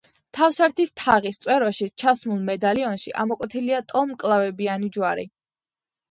თავსართის 0.35 0.91
თაღის 0.99 1.37
წვეროში 1.41 1.89
ჩასმულ 2.03 2.39
მედალიონში 2.47 3.13
ამოკვეთილია 3.23 3.83
ტოლმკლავებიანი 3.93 4.89
ჯვარი. 4.97 5.27